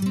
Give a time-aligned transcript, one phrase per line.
[0.00, 0.06] ヒ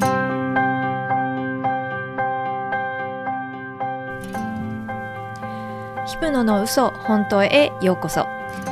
[6.18, 8.28] プノの嘘本当へようこそ。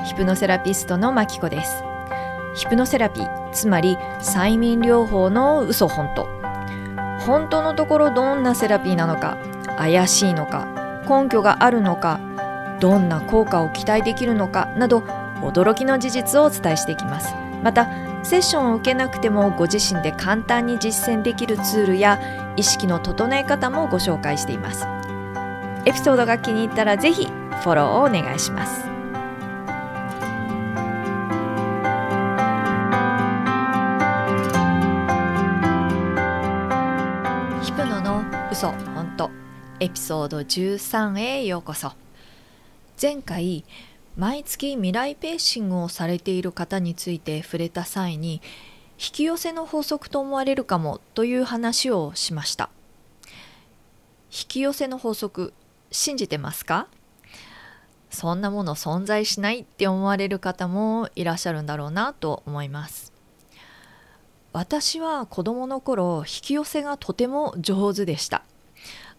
[0.06, 1.82] ヒプノセラピストのマキコです。
[2.54, 6.28] ヒプノセラピーつまり催眠療法の嘘本当。
[7.27, 9.39] 本当のところどんなセラピーなのか
[9.77, 10.69] 怪しいのか
[11.09, 12.21] 根拠があるのか
[12.79, 15.00] どんな効果を期待できるのかなど
[15.41, 17.35] 驚きの事実をお伝えしていきます。
[17.64, 17.89] また
[18.23, 22.21] セッションを受けなくてもご自身で簡単に実践できるツールや
[22.57, 24.86] 意識の整え方もご紹介しています。
[25.86, 28.82] エピソードが気に入ったらぜひフォローをお願いします。
[37.64, 39.31] ヒプノの嘘本当。
[39.81, 41.92] エピソード13へようこそ。
[43.00, 43.64] 前回
[44.19, 48.42] 毎月未来ペーシングをされている方について触れた際に
[48.98, 52.69] 引き寄せの法則と思われるかもという話をしました。
[53.45, 55.55] 引き寄せの法則
[55.92, 56.89] 信じてますか？
[58.11, 63.12] そんなもの存在しないって思われる方もいらっしゃるんだろうなと思います。
[64.53, 68.42] 私は子供の頃引き寄せがとても上手でした。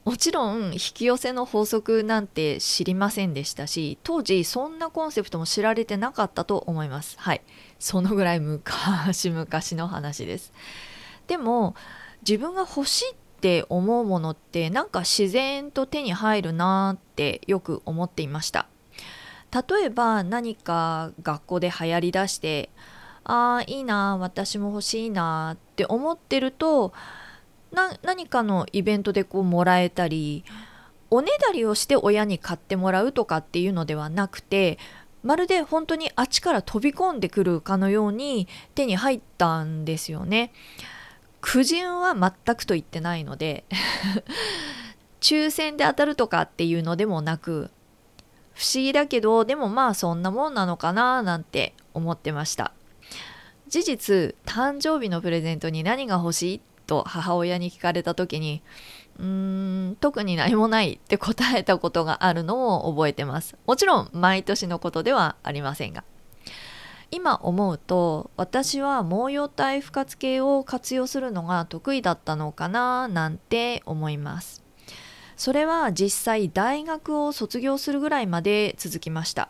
[0.06, 7.16] もちろん引き寄せの法則なんて知りませんでしたし当時そんなコンセプトも知られてなかったと思います。
[7.20, 7.42] はい。
[7.80, 10.54] そのぐらい昔々の話です。
[11.28, 11.76] でも
[12.28, 18.68] 自分が欲しいって思うものってなんか自然と手に入るなってよく思っていました。
[19.52, 22.70] 例えば何か学校で流行りだして
[23.24, 26.94] ああいいな私も欲しいなって思ってると
[27.72, 30.44] 何かのイベントでこうもらえたり
[31.12, 34.78] おねだりをして親に買ってもらうとかっていうのではなくて
[35.24, 40.54] まるで本当にあっちから飛び込んでくるかのように手に入ったんですよね。
[41.42, 43.64] 苦人は全くと言ってないので
[45.22, 47.72] 抽選で当たるとかっていうのでもなく
[48.54, 52.74] 不思議だけどでもまあそんなもんなのかななんて思ってました
[53.70, 58.64] 事実誕生日のプレゼントに何が欲しいと母親に聞かれた時に
[59.20, 59.26] うー
[59.92, 63.56] ん特に何もないって答えたことがあるのを覚えてます。
[63.68, 66.04] もちろん毎年のことではありませんが。
[67.12, 74.64] 今思うと私は毛様体不活系を活用するのが得意だったのかななんて思います。
[75.36, 79.50] それは実際大学を卒業するぐらいまで続きました。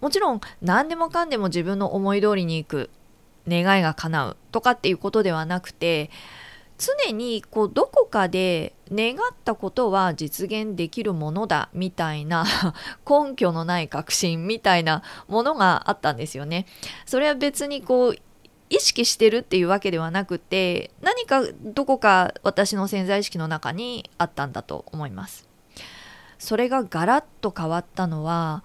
[0.00, 2.90] もちろん何でもかんでも自分の思い通りにいく。
[3.48, 6.10] 願いが叶うとかっていうことではなくて
[6.78, 12.44] 常にこうどこかで願ったことは実現できるものだみたいな
[13.08, 16.66] 根拠のない確信みたいなものがあったんですよね。
[17.04, 18.16] それは別にこう
[18.70, 25.48] 意識してるっていうわけではなくて何かどこか私の潜在意識の中にあったんだと思います。
[26.38, 28.62] それがガラッと変わったのは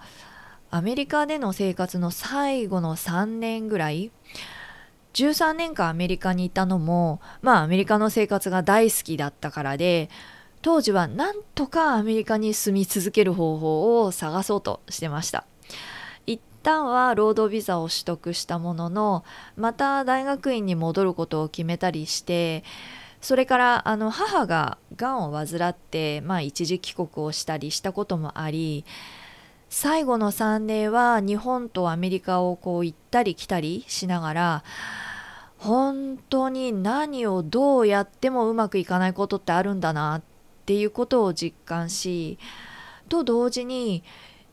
[0.70, 4.12] アメリカでの生活の最後の3年ぐらい
[5.14, 10.10] 13年間アメリカにいたのもまあアメリカの生活が大好きだったからで
[10.60, 15.44] 当時はなんとかアメリカに住み続ける方法を探そうとしてました。
[16.26, 19.24] 一旦は労働ビザを取得したものの
[19.56, 22.64] また大学院に戻ることを決めたりして
[23.20, 28.86] それからあの母ががんを患って、まあ、一時帰国をしたりしたこともあり
[29.68, 34.64] 最後の3年は日本とアメリカをこう行ったり来たりしながら
[35.58, 40.22] 本当に何をどうやってもうまくいかないことってあるんだなっ
[40.66, 42.38] ていうことを実感し
[43.08, 44.04] と同時に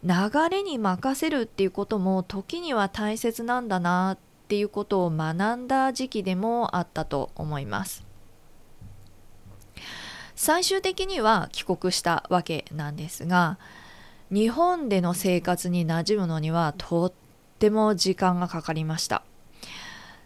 [0.04, 4.18] 流れに任せるっていうことも時には大切なんだなっ
[4.48, 8.06] ていうことを学んだ時期でもあったと思います。
[10.36, 13.60] 最終的には帰国したわけなんですが
[14.32, 17.14] 日本での生活に馴染むのにはとっ
[17.60, 19.24] ても時間がかかりました。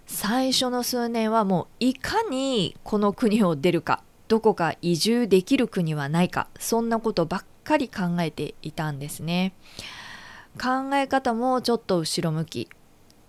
[0.06, 9.54] 最初の数年はもういかにこの国を出るかどこか移住できる国はないかそんなことばっかり考えていたんですね。
[10.62, 12.70] 考え方もちょっと後ろ向き。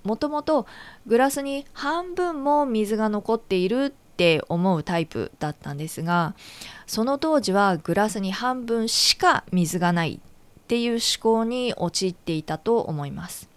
[0.05, 0.67] もともと
[1.06, 6.37] グラスに半分も水が残っているって思うタイプだったんですが
[6.87, 10.21] その当時はグラスに半分しか水がない
[10.67, 13.49] っていう思考に陥っていたと思います。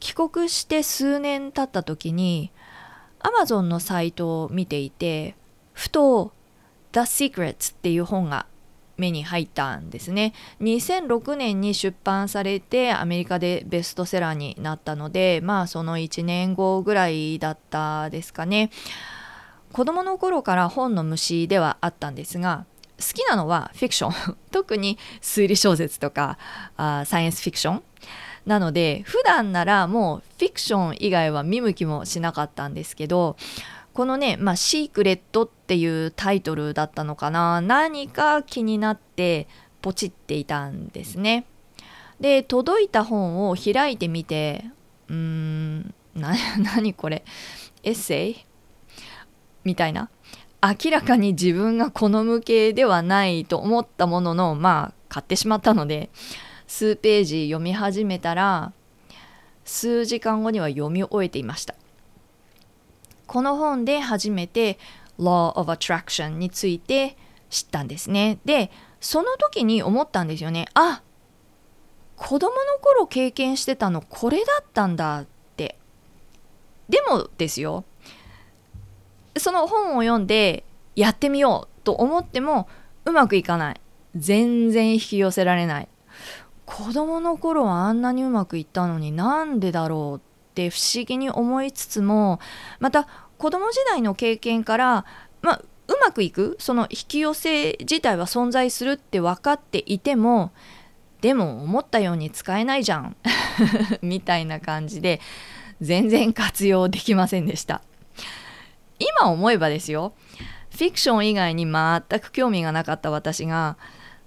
[0.00, 2.50] 帰国して数年経った時に
[3.20, 5.34] Amazon のサイトを見ていて
[5.74, 6.32] ふと
[6.92, 8.46] The Secrets っていう本が
[8.96, 10.32] 目に入ったんですね。
[10.62, 18.70] 2006年に出版されてアメリカでベストセラーになったのでまあその1年後ぐらいだったですかね。
[19.74, 22.64] 子供の頃から本の虫ではあったんですが
[22.98, 24.36] 好きなのはフィクション。
[24.50, 26.38] 特に推理小説とか
[26.76, 27.82] あサイエンスフィクション。
[28.46, 33.36] なので普段ならもうフィクション以外は見向きもしなかったんですけど
[33.94, 37.60] このね、まあ、シークレットっていうタイトルだったのかな。
[37.60, 39.48] 何か気になって
[39.80, 41.46] ポチっていたんですね。
[42.20, 44.64] で届いた本を開いてみて
[45.08, 47.24] うーん 何これ？
[47.82, 48.46] エッセイ？
[49.64, 50.10] みたいな。
[50.64, 56.08] 明らかに自分が好む系ではないと思ったもののまあ買ってしまったので
[56.66, 58.72] 数ページ読み始めたら
[59.64, 61.74] 数時間後には読み終えていました。
[63.26, 64.78] この本で初めて
[65.18, 67.16] Law of Attraction について
[67.50, 68.38] 知ったんですね。
[68.44, 68.70] で
[69.00, 70.66] その時に思ったんですよね。
[70.72, 71.02] あ
[72.16, 75.26] 子供の頃経験してたのこれだったんだっ
[75.56, 75.76] て。
[76.88, 77.84] でもですよ
[79.36, 80.64] その本を読んで
[80.96, 82.68] やってみようと思っても
[83.04, 83.80] うまくいかない。
[84.16, 85.88] 全然引き寄せられない。
[86.66, 92.40] 子供の頃はあんなにうまくいったのになんでだろうって不思議に思いつつも
[92.80, 95.04] また子供時代の経験から
[95.42, 96.56] まあうまくいく？
[96.58, 100.52] その引き寄せ自体は存在するって分かっていても
[101.20, 103.16] でも思ったように使えないじゃん。
[104.00, 105.20] みたいな感じで
[105.80, 107.82] 全然活用できませんでした。
[109.20, 110.14] 今思えばですよ。
[110.70, 113.76] フィクション以外に全く興味がなかった私が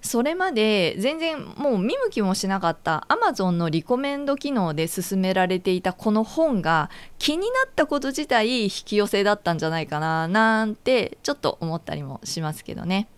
[0.02, 6.90] それまで全然もう見向きもしなかった Amazon のリコメンド機能で勧められていたこの本が
[7.20, 13.10] 気になったこと自体引き寄せだったんじゃないかななんてちょっと思ったりもしますけどね。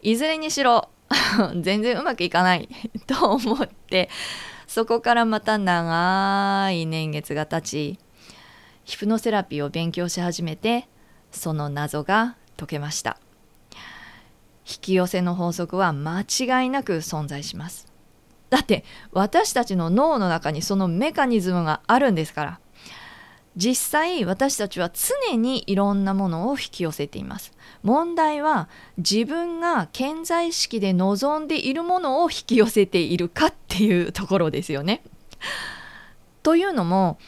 [0.00, 0.88] いずれにしろ
[1.60, 2.68] 全然うまくいかない
[3.06, 4.08] と思って
[4.66, 7.98] そこからまた長い年月が経ち
[8.84, 10.88] ヒプノセラピーを勉強し始めて
[11.30, 13.18] その謎が解けました。
[14.66, 17.86] 引き寄せの法則は間違いなく存在します。
[18.50, 22.60] だって私たちの脳の中にそのメカニズムがあるんですから。
[23.56, 27.52] 実際私たちは常にいろんなものを引き寄せています。
[27.82, 35.02] 問題は自分が健在意識で望んでいるものを引き寄せているかっていうところですよね。
[36.42, 37.18] というのも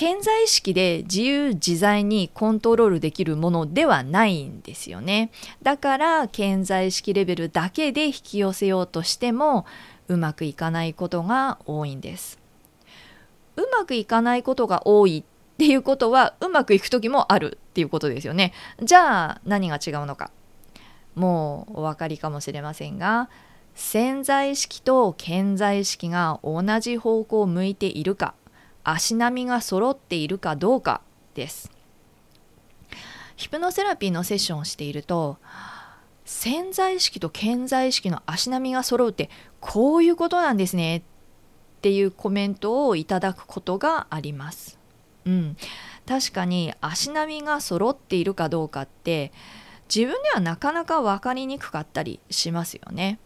[0.00, 5.30] 健在意識で自由自在にコントロールできるものではないんですよね。
[5.60, 9.66] だから健在意識レベルだけで引き寄せようとしても
[10.08, 12.38] うまくいかないことが多いんです。
[13.56, 18.54] うまくいかないことが多いっていうことはうまくいく時もあるっていうことですよね。
[18.82, 20.30] じゃあ何が違うのか。
[21.14, 23.28] もうお分かりかもしれませんが
[23.74, 28.32] 潜在意識と健在意識が同じ方向を向いているか。
[28.84, 31.00] 足並みが揃っているかどうか
[31.34, 31.70] です
[33.36, 35.38] ヒプノセラピーのセッションをしていると
[36.24, 39.30] 潜在意識と潜在意識の足並みが揃うって
[39.60, 41.02] こういうことなんですねっ
[41.80, 44.78] ていうコメントをいただくことがあります。
[45.24, 45.56] うん、
[46.06, 49.32] 確かに足並みが揃っているかどうかって
[49.94, 53.18] 自分ではなかなか分かりにくかったりしますよね。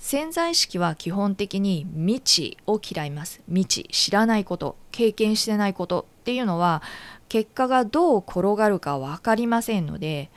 [0.00, 3.42] 潜在意識は基本的に未知を嫌います。
[3.48, 6.82] 未知知らないこと経験してないことっていうのは
[7.28, 10.30] 結果がどう転がるか分かりませんので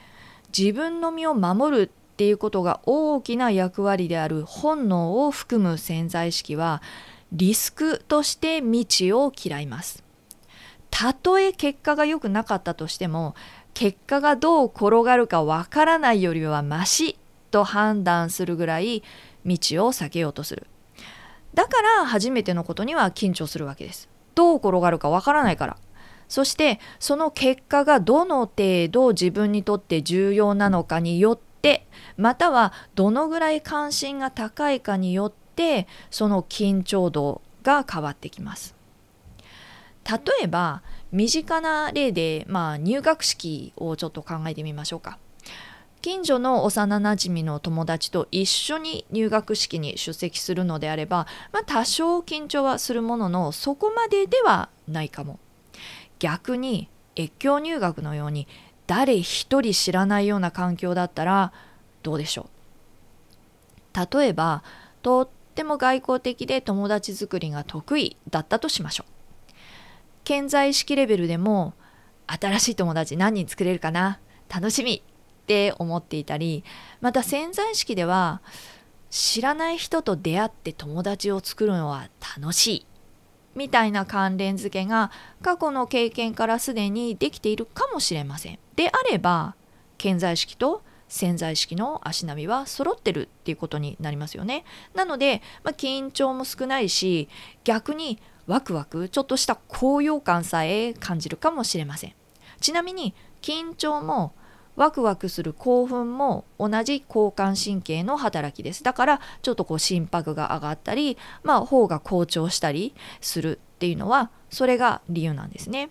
[0.55, 6.81] 自分の身を守るっていうことが大きな役割である本能を含む潜在意識は
[7.31, 10.03] リスクとして未知を嫌います。
[10.91, 13.33] たとえ結果が良くなかったとしても
[13.73, 17.17] 結果がどう転がるかわからないよりはマシ
[17.49, 19.03] と判断するぐらい
[19.45, 20.67] 道を避けようとする。
[21.53, 24.09] だから初めてのことには緊張するわけです。
[24.35, 25.77] どう転がるかわからないから。
[26.27, 38.75] そしてその結果がどの程度自分にとって重要なのかによってまたはどのぐらい関心が高いかによってその緊張度が変わってきます。
[40.09, 40.81] 例えば
[41.11, 45.19] 身近な例で、まあ、入学式をちょっと考えてみましょうか。
[46.03, 55.39] 近所の幼なじみの友達と一緒に入学式に出席するのであれば、まあ、多少緊張はするもののそこまでではないかも。
[56.19, 58.49] 逆に越境入学のように
[58.85, 61.53] 誰一人知らないような環境だったら
[62.03, 62.49] どうでしょ
[63.95, 64.17] う。
[64.17, 64.61] 例えば
[65.03, 69.53] とっても外交的で友達作りが得意だったとしましょう。
[70.25, 71.73] 健在意識レベルでも
[72.27, 74.19] 新しい友達何人作れるかな？
[74.53, 75.01] 楽しみ。
[75.43, 76.63] って思っていたり
[77.01, 78.41] また潜在意識では
[79.09, 82.85] 知らない人と出会って友達を作るのは楽しい
[83.55, 88.59] みたいな関連付けが過去の経験からすでにできているかもしれません。
[88.75, 89.55] であれば
[89.99, 94.65] 潜在意識と潜在意識の足並みは揃ってるっていうことになりますよね。
[94.95, 97.29] なので、まあ、緊張も少ないし
[97.63, 102.15] 逆にワクワクちょっとした高揚感さえ感じるかもしれません。
[102.59, 104.33] ちなみに緊張も
[104.75, 108.83] ワクワクする興奮も同じ交感神経の働きです。
[108.83, 115.89] だからちょっとこう心拍が上がったり、まあ頬が好調したりするっていうのはそれが理由なんですね。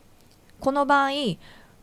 [0.60, 1.10] この場合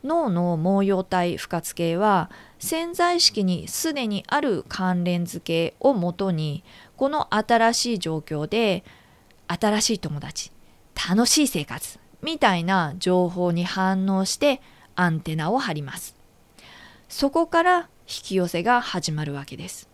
[0.04, 6.64] 脳の毛様体不活系は潜在意識にすでにある関連付けをもとに
[6.96, 8.84] この新しい状況で
[9.46, 10.52] 新しい友達
[11.08, 14.60] 楽しい生活みたいな情報に反応して
[14.94, 16.19] アンテナを張ります
[17.10, 19.90] そこから引き寄せが始まるわけです。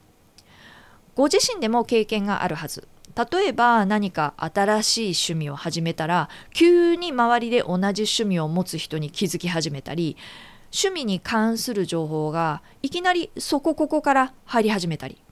[1.15, 2.87] ご自身でも経験があるはず。
[3.33, 10.19] 例えば何か新しい趣味を始めたら急に周りで同じ趣味を持つ人に気づき始めたり
[10.65, 15.23] 趣味に関する情報がいきなりそこここから入り始めたり。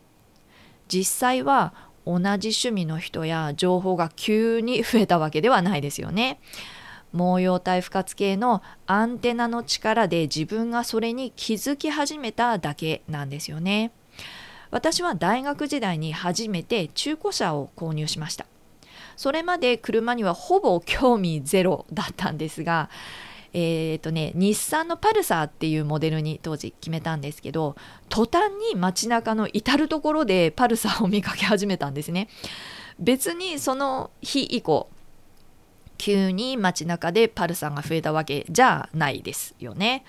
[0.89, 1.75] 実際は
[2.07, 6.41] 同じ趣味の人や情報が急に増えたわけではないですよね。
[7.15, 13.93] 毛様体不活系のアンテナの力で自分がそれに気づき始めただけなんですよね。
[14.71, 18.47] 私は大学時代に初めて中古車を購入しました。
[19.17, 22.91] それまで車にはほぼ興味ゼロだったんですが、
[23.53, 27.77] えーとね、日産のパルサーっていうモデルに当時決めたんですけど
[28.09, 32.29] 途端に街中の至る所でパルサーを見かけ始めたんですね
[32.99, 34.89] 別にその日以降
[36.05, 40.05] 急に街中でパルサーが増えたわけじゃないですよね。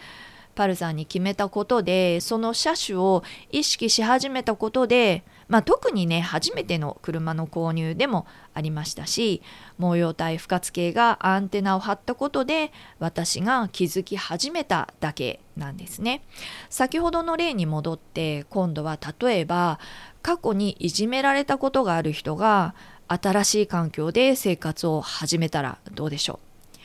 [0.53, 9.41] パルサーに決めたことでその車種を意識し始めたことで、まあ、特にね初めての車の購入でもありましたし
[9.77, 16.23] 模様体不活系がアンテナを張ったことで私が気づき始めただけなんですね。
[16.69, 19.79] 先ほどの例に戻って今度は例えば
[20.21, 22.75] 過去にいじめられたことがある人が
[23.07, 26.39] 新しい環境で生活を始めたらどうでしょ
[26.73, 26.79] う。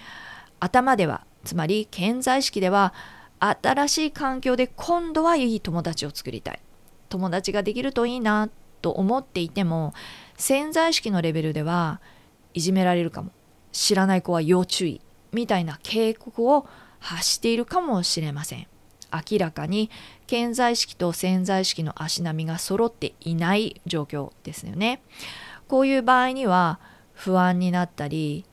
[0.61, 2.93] 頭ではつまり健在意識では
[3.39, 6.61] 新しい環境で今度はいい友達を作りたい。
[7.09, 8.50] 友達ができるといいな
[8.83, 9.95] と思っていても
[10.37, 12.00] 潜在意識のレベルでは
[12.55, 13.31] いじめられるかも。
[13.73, 15.00] 知らない子は要注意
[15.33, 16.67] みたいな警告を
[16.99, 18.67] 発しているかもしれません。
[19.12, 19.91] 明らかに
[20.27, 25.03] 潜在意識と潜在意識の足並みが揃っていない状況ですよね。
[25.71, 26.81] こういう場合には
[27.12, 28.45] 不安になったり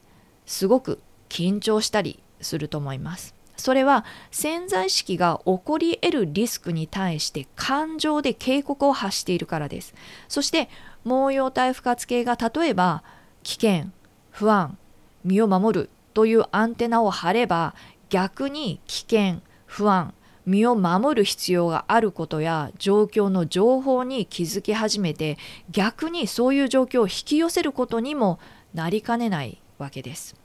[0.46, 9.96] すごく緊張したりすると思いますそれは潜在意識が起こり得るリスクに対して感情で警告を発しているからです。
[10.28, 10.70] そして
[11.04, 13.04] 毛様体不活系が例えば
[13.42, 13.92] 危険、
[14.30, 14.78] 不安、
[15.24, 17.74] 身を守るというアンテナを張れば
[18.10, 20.14] 逆に危険、不安、
[20.48, 25.38] 身を守る必要があることや状況の情報に気づき始めて
[25.70, 28.40] 逆にそういう状況を引き寄せることにも
[28.74, 30.36] なりかねないわけです。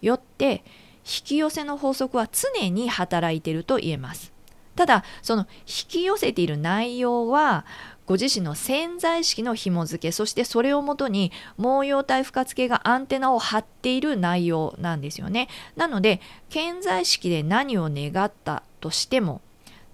[0.00, 0.62] よって
[0.98, 4.32] 引き寄せの法則は常に働いていると言えます。
[4.76, 7.66] ただその引き寄せている内容は
[8.06, 15.48] ご自身の潜在意識の紐付けそしてそれをもとに毛様体不活系がアンテナを張っている内容なんですよね。
[15.74, 19.40] なので潜在意識で何を願ったとしても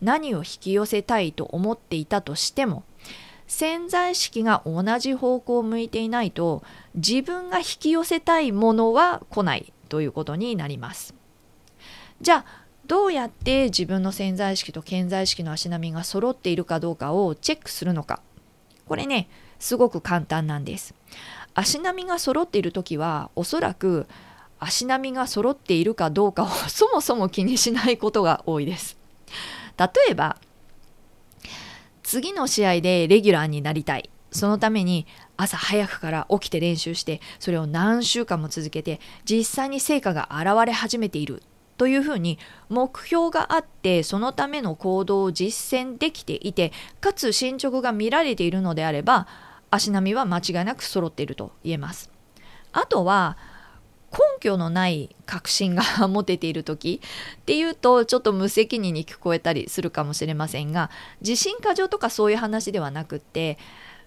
[0.00, 2.84] 何を引き寄せたいと思っていたとしても
[3.46, 6.62] 潜在意識が同じ方向を向いていないと
[6.94, 11.14] 自分が引き寄せたいものは来ないということになります。
[12.20, 18.20] じゃあどうやって自分の潜在意識と潜在意識の足並みが揃っているかどうかをチェックするのか
[18.86, 20.94] これねすごく簡単なんです。
[21.54, 24.06] 足並みが揃っている時はおそらく
[24.64, 28.96] 足並みが揃っているかどうかを そもそも気にしないことが多いです。
[29.78, 30.36] 例えば
[32.02, 35.06] 次の試合でレギュラーになりたいそのために
[35.36, 41.42] 朝早くから起きて練習してそれを何週間も続けて実際に成果が現れ始めている
[41.76, 49.26] というふうに目標があってそのための行動を実践できていてかつ進捗が見られているのであれば
[49.70, 52.10] 足並みは間違いなく揃っていると言えます。
[52.72, 53.36] あとは
[54.14, 57.00] 根拠のない確信が持てている時
[57.36, 60.90] っていうとちょっと無責任に聞こえたりするかもしれませんが
[61.20, 63.58] 自信過剰とかそういう話ではなくって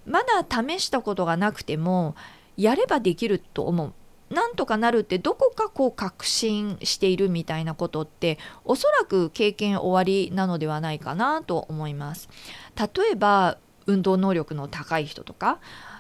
[0.06, 2.16] まだ試したことがなくても
[2.56, 3.94] やればできると思う
[4.34, 12.28] なんとかなるってどこかこう確信しているみたいなことっておそらく経験終わりなのではないかなと思います。
[12.76, 15.60] 例えば運動能力の高い人とか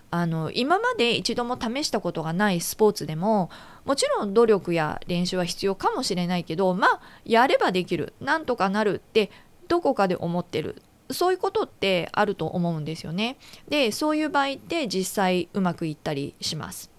[0.09, 3.49] あの今まで一度も試したことがないスポーツでも
[3.85, 9.31] もちろん努力や練習は必要かもしれないけどまあやればできるなんとかなるって
[9.67, 13.37] どこかで思ってるそういうことってあると思うんですよね。
[13.69, 16.91] でそういう場合って実際うまくいったりします。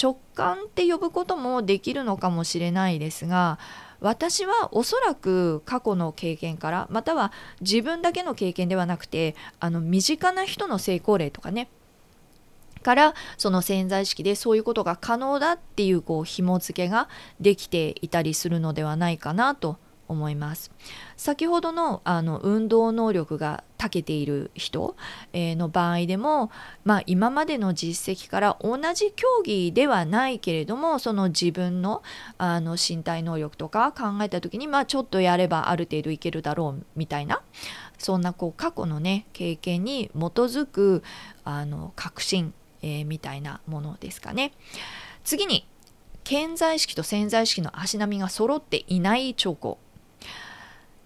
[0.00, 3.58] 直感って呼ぶこともできるのかもしれないですが
[4.00, 7.30] 私はおそらく過去の経験からまたは
[7.60, 11.68] 自分だけの経験ではなくてあの身近な人の成功例とかね
[12.82, 17.08] からその潜在意識でそういうことが可能だっていうこう紐付けが
[17.40, 19.78] できていたりするのではないかなと
[20.12, 20.70] 思います。
[21.16, 24.96] 先ほどのあの運動能力が長けている人、
[25.32, 26.50] えー、の場合でも、
[26.84, 32.02] まあ、今までの実績から同じ競技ではないけれどもその自分の
[32.38, 37.42] あの身体能力とか考えた時に、まあ、ちょっとやればある程度いけるだろうみたいな
[37.98, 41.02] そんなこう過去のね経験に基づく
[41.44, 44.52] あの確信えー、みたいなものですかね。
[45.24, 45.66] 次に
[46.24, 49.78] 潜在意識と潜在意識の足並みが揃っていない兆候。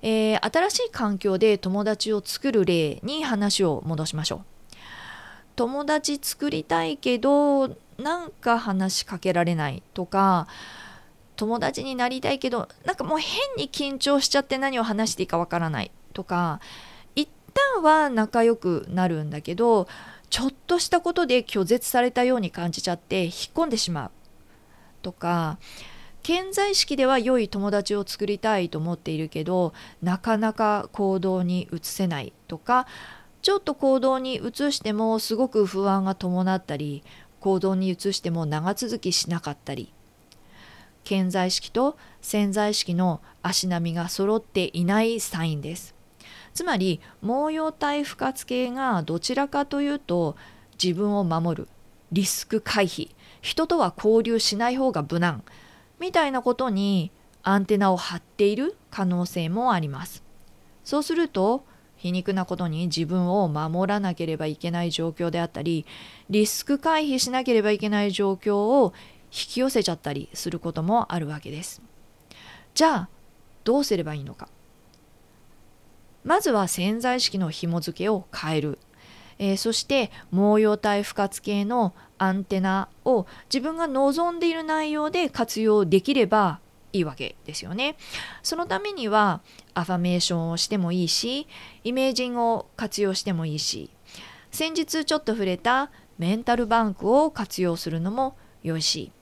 [0.03, 4.41] えー、新しい環境で友達を作る例に話を戻しましょう。
[5.57, 10.49] 友達作りたいけどなんか話しかけられないとか
[11.35, 16.61] 友達になりたいけどなんかもう変に緊張しちゃって何を話していいかわからないとか
[17.15, 19.89] 一旦は仲良くなるんだけど
[20.31, 24.11] ちょっとしたことで拒絶されたように感じちゃって引っ込んでしまう。
[25.03, 25.59] とか
[26.23, 32.33] 健在意識では良い友達を作りたいと思っているけどなかなか行動に移せない。
[32.49, 32.87] とか
[33.43, 37.05] ちょっと行動に移してもすごく不安が伴ったり
[37.39, 39.93] 行動に移しても長続きしなかったり。
[41.05, 45.96] 健在意識と潜在意識の足並みが揃っていないサインです。
[46.57, 50.37] つまり毛様体不活系がどちらかというと
[50.83, 51.69] 自分を守る
[52.13, 53.11] リスク回避
[53.43, 55.45] 人とは交流しない方が無難
[56.01, 60.23] みたいなことにアンテナを張っている可能性もあります。
[60.83, 61.63] そうすると
[61.99, 65.85] 皮肉なことに自分を守らなければいけない状況であったり
[66.31, 68.95] リスク回避しなければいけない状況を
[69.27, 71.83] 引き寄せちゃったりすることもあるわけです。
[72.73, 73.09] じゃあ
[73.65, 74.49] どうすればいいのか。
[76.27, 78.79] まずは潜在意識の紐付けを変える、
[79.39, 86.59] えー、そして毛様体不活系のアンテナを自分が望んでいる内容で活用できれば
[86.93, 87.97] いいわけですよね。
[88.43, 89.41] そのためには
[89.75, 91.47] アファメーションをしてもいいし
[91.85, 93.91] イメージングを活用してもいいし
[94.51, 99.13] 先日ちょっと触れたメンタルバンクを活用するのもよいし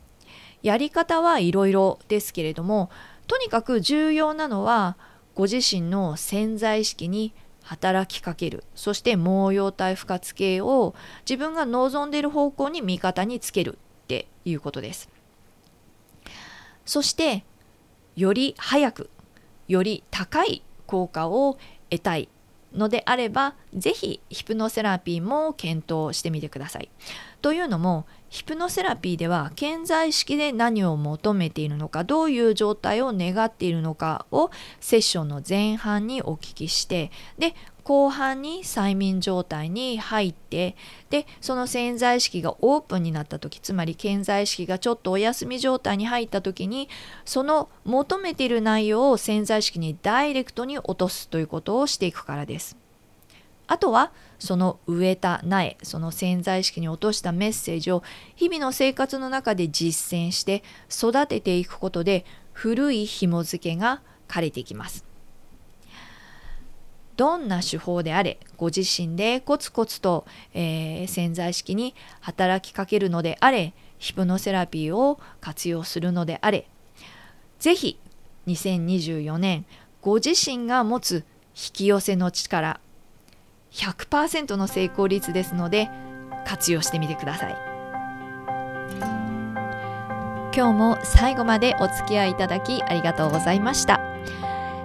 [0.62, 2.90] やり方はいろいろですけれども
[3.26, 4.96] とにかく重要なのは
[5.34, 10.94] ご自身の潜在意識に働きかけるそして毛様体不活系を
[11.28, 15.08] 自分が望んでいる方向に味方につけるっていうことです
[16.84, 17.44] そして
[18.16, 19.10] より早く
[19.66, 21.58] より高い効果を
[21.90, 22.28] 得たい
[22.74, 26.90] のであれば是非ヒプノセラピーも検討してみてください。
[27.40, 40.74] というのもヒプノセラピーでは健在意識で何を求めているのかどういう状態を願っているのかをセッションの前半にお聞きしてで後半に催眠状態に入って
[41.10, 46.88] でその潜在意識がオープンになった時つまり健在意識がちょっとお休み状態に入った時に
[47.24, 52.83] その求めている内容を潜在意識にダイレクトに落とすということをしていくからです。
[53.66, 58.02] あとはその植えた苗その潜在意識に落としたメッセージを
[58.36, 65.04] 日々の生活の中で実践して育てていくことで古い紐付けが枯れていきます。
[67.16, 76.68] どんな手法であれご自身でコツコツと、えー、潜在意識に働きかけるのであれヒプノセラピーを活用するのであれ
[77.60, 78.00] 是非
[78.48, 79.64] 2024年
[80.02, 81.24] ご自身が持つ
[81.54, 82.80] 引き寄せの力
[83.74, 85.90] 100%の成功率ですので
[86.46, 87.56] 活用してみてください。
[90.56, 94.00] 今日も最後までお付き合いいただきありがとうございました。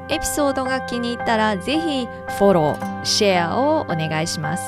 [0.09, 2.07] エピソードが気に入ったらぜひ
[2.39, 4.63] フォロー、シェアをお願いします。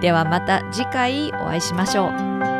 [0.00, 2.51] ではまた次回お会いしましょう。